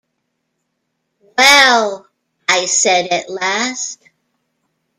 [1.37, 2.07] “Well”—
[2.49, 3.99] I said at last.